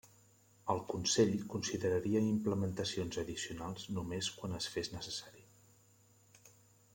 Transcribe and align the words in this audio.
El 0.73 0.79
Consell 0.93 1.33
consideraria 1.51 2.23
implementacions 2.29 3.19
addicionals 3.25 3.85
només 3.99 4.31
quan 4.39 4.57
es 4.61 4.71
fes 4.77 4.91
necessari. 4.97 5.47